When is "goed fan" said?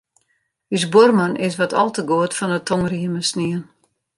2.11-2.53